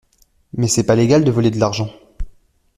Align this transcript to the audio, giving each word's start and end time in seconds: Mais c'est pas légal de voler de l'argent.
Mais 0.53 0.67
c'est 0.67 0.87
pas 0.87 0.95
légal 0.95 1.23
de 1.23 1.29
voler 1.29 1.51
de 1.51 1.59
l'argent. 1.59 1.91